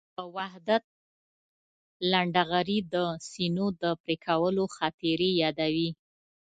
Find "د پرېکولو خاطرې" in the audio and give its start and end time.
3.81-5.29